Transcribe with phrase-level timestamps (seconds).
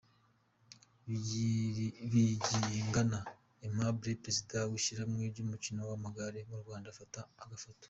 [2.11, 3.19] Bayingana
[3.63, 7.79] Aimable Perezida w'ishyirahamwe ry'umukino w'amagare mu Rwanda afata agafoto.